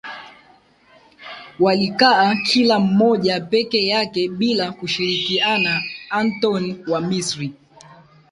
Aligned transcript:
walikaa 1.59 2.35
kila 2.35 2.79
mmoja 2.79 3.39
peke 3.41 3.87
yake 3.87 4.29
bila 4.29 4.71
kushirikiana 4.71 5.81
Antoni 6.09 6.83
wa 6.87 7.01
Misri 7.01 7.53